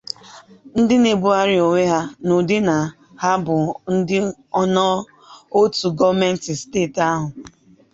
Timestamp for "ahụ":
7.09-7.27